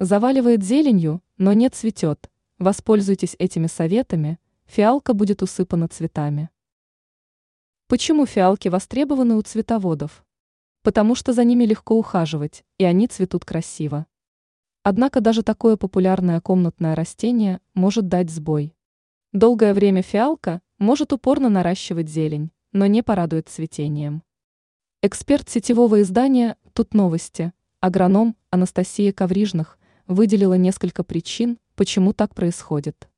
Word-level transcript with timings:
Заваливает 0.00 0.62
зеленью, 0.62 1.22
но 1.38 1.52
не 1.52 1.68
цветет. 1.68 2.30
Воспользуйтесь 2.60 3.34
этими 3.40 3.66
советами, 3.66 4.38
фиалка 4.66 5.12
будет 5.12 5.42
усыпана 5.42 5.88
цветами. 5.88 6.50
Почему 7.88 8.24
фиалки 8.24 8.68
востребованы 8.68 9.34
у 9.34 9.42
цветоводов? 9.42 10.24
Потому 10.82 11.16
что 11.16 11.32
за 11.32 11.42
ними 11.42 11.64
легко 11.64 11.98
ухаживать, 11.98 12.64
и 12.78 12.84
они 12.84 13.08
цветут 13.08 13.44
красиво. 13.44 14.06
Однако 14.84 15.20
даже 15.20 15.42
такое 15.42 15.76
популярное 15.76 16.40
комнатное 16.40 16.94
растение 16.94 17.60
может 17.74 18.06
дать 18.06 18.30
сбой. 18.30 18.76
Долгое 19.32 19.74
время 19.74 20.02
фиалка 20.02 20.62
может 20.78 21.12
упорно 21.12 21.48
наращивать 21.48 22.08
зелень, 22.08 22.52
но 22.70 22.86
не 22.86 23.02
порадует 23.02 23.48
цветением. 23.48 24.22
Эксперт 25.02 25.48
сетевого 25.48 26.02
издания 26.02 26.56
«Тут 26.72 26.94
новости», 26.94 27.52
агроном 27.80 28.36
Анастасия 28.50 29.12
Коврижных, 29.12 29.77
выделила 30.08 30.54
несколько 30.54 31.04
причин, 31.04 31.58
почему 31.76 32.12
так 32.12 32.34
происходит. 32.34 33.08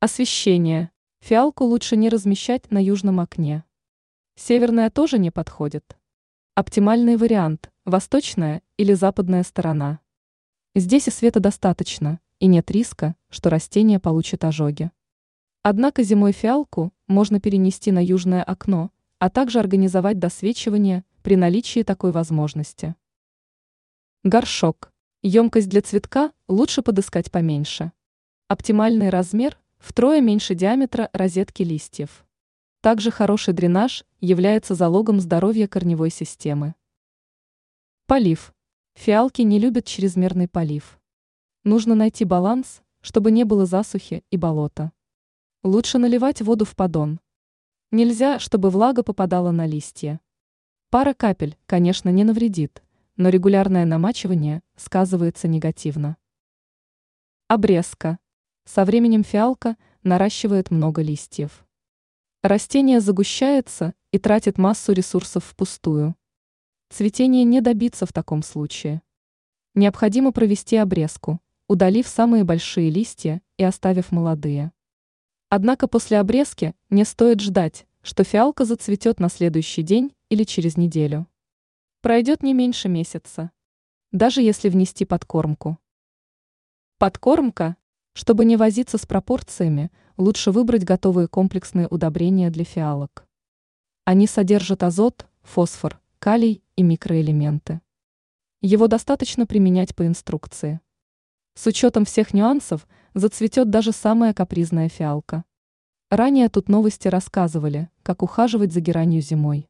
Освещение. 0.00 0.90
Фиалку 1.20 1.64
лучше 1.64 1.96
не 1.96 2.08
размещать 2.08 2.70
на 2.72 2.82
южном 2.82 3.20
окне. 3.20 3.64
Северная 4.34 4.90
тоже 4.90 5.18
не 5.18 5.30
подходит. 5.30 5.96
Оптимальный 6.56 7.16
вариант– 7.16 7.70
восточная 7.84 8.62
или 8.78 8.94
западная 8.94 9.44
сторона. 9.44 10.00
Здесь 10.74 11.06
и 11.06 11.10
света 11.12 11.38
достаточно, 11.38 12.18
и 12.40 12.46
нет 12.46 12.68
риска, 12.70 13.14
что 13.28 13.48
растение 13.48 14.00
получит 14.00 14.44
ожоги. 14.44 14.90
Однако 15.62 16.02
зимой 16.02 16.32
фиалку 16.32 16.92
можно 17.06 17.38
перенести 17.38 17.92
на 17.92 18.04
южное 18.04 18.42
окно, 18.42 18.90
а 19.20 19.30
также 19.30 19.60
организовать 19.60 20.18
досвечивание 20.18 21.04
при 21.22 21.36
наличии 21.36 21.84
такой 21.84 22.10
возможности. 22.10 22.96
Горшок. 24.24 24.89
Емкость 25.22 25.68
для 25.68 25.82
цветка 25.82 26.32
лучше 26.48 26.80
подыскать 26.80 27.30
поменьше. 27.30 27.92
Оптимальный 28.48 29.10
размер– 29.10 29.58
втрое 29.78 30.22
меньше 30.22 30.54
диаметра 30.54 31.10
розетки 31.12 31.62
листьев. 31.62 32.24
Также 32.80 33.10
хороший 33.10 33.52
дренаж 33.52 34.06
является 34.22 34.74
залогом 34.74 35.20
здоровья 35.20 35.68
корневой 35.68 36.08
системы. 36.08 36.74
Полив. 38.06 38.54
Фиалки 38.94 39.42
не 39.42 39.58
любят 39.58 39.84
чрезмерный 39.84 40.48
полив. 40.48 40.98
Нужно 41.64 41.94
найти 41.94 42.24
баланс, 42.24 42.80
чтобы 43.02 43.30
не 43.30 43.44
было 43.44 43.66
засухи 43.66 44.24
и 44.30 44.38
болота. 44.38 44.90
Лучше 45.62 45.98
наливать 45.98 46.40
воду 46.40 46.64
в 46.64 46.74
поддон. 46.74 47.20
Нельзя, 47.90 48.38
чтобы 48.38 48.70
влага 48.70 49.02
попадала 49.02 49.50
на 49.50 49.66
листья. 49.66 50.18
Пара 50.88 51.12
капель, 51.12 51.58
конечно, 51.66 52.08
не 52.08 52.24
навредит, 52.24 52.82
но 53.20 53.28
регулярное 53.28 53.84
намачивание 53.84 54.62
сказывается 54.76 55.46
негативно. 55.46 56.16
Обрезка. 57.48 58.18
Со 58.64 58.86
временем 58.86 59.24
фиалка 59.24 59.76
наращивает 60.02 60.70
много 60.70 61.02
листьев. 61.02 61.66
Растение 62.42 62.98
загущается 62.98 63.92
и 64.10 64.18
тратит 64.18 64.56
массу 64.56 64.94
ресурсов 64.94 65.44
впустую. 65.44 66.16
Цветение 66.88 67.44
не 67.44 67.60
добиться 67.60 68.06
в 68.06 68.12
таком 68.14 68.42
случае. 68.42 69.02
Необходимо 69.74 70.32
провести 70.32 70.76
обрезку, 70.78 71.40
удалив 71.68 72.08
самые 72.08 72.44
большие 72.44 72.88
листья 72.88 73.42
и 73.58 73.64
оставив 73.64 74.12
молодые. 74.12 74.72
Однако 75.50 75.88
после 75.88 76.20
обрезки 76.20 76.74
не 76.88 77.04
стоит 77.04 77.42
ждать, 77.42 77.86
что 78.00 78.24
фиалка 78.24 78.64
зацветет 78.64 79.20
на 79.20 79.28
следующий 79.28 79.82
день 79.82 80.14
или 80.30 80.44
через 80.44 80.78
неделю. 80.78 81.26
Пройдет 82.02 82.42
не 82.42 82.54
меньше 82.54 82.88
месяца, 82.88 83.50
даже 84.10 84.40
если 84.40 84.70
внести 84.70 85.04
подкормку. 85.04 85.78
Подкормка. 86.96 87.76
Чтобы 88.14 88.46
не 88.46 88.56
возиться 88.56 88.96
с 88.96 89.04
пропорциями, 89.04 89.90
лучше 90.16 90.50
выбрать 90.50 90.84
готовые 90.84 91.28
комплексные 91.28 91.86
удобрения 91.88 92.48
для 92.48 92.64
фиалок. 92.64 93.28
Они 94.06 94.26
содержат 94.26 94.82
азот, 94.82 95.26
фосфор, 95.42 96.00
калий 96.18 96.64
и 96.74 96.82
микроэлементы. 96.82 97.82
Его 98.62 98.86
достаточно 98.86 99.46
применять 99.46 99.94
по 99.94 100.06
инструкции. 100.06 100.80
С 101.52 101.66
учетом 101.66 102.06
всех 102.06 102.32
нюансов 102.32 102.88
зацветет 103.12 103.68
даже 103.68 103.92
самая 103.92 104.32
капризная 104.32 104.88
фиалка. 104.88 105.44
Ранее 106.08 106.48
тут 106.48 106.70
новости 106.70 107.08
рассказывали, 107.08 107.90
как 108.02 108.22
ухаживать 108.22 108.72
за 108.72 108.80
геранью 108.80 109.20
зимой. 109.20 109.69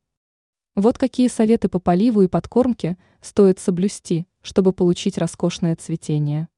Вот 0.81 0.97
какие 0.97 1.29
советы 1.29 1.69
по 1.69 1.79
поливу 1.79 2.23
и 2.23 2.27
подкормке 2.27 2.97
стоит 3.21 3.59
соблюсти, 3.59 4.27
чтобы 4.41 4.73
получить 4.73 5.19
роскошное 5.19 5.77
цветение. 5.77 6.49